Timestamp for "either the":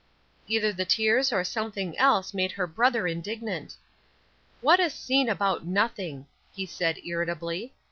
0.47-0.83